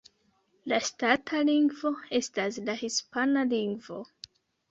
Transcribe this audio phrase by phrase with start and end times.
[0.71, 4.01] La ŝtata lingvo estas la hispana lingvo.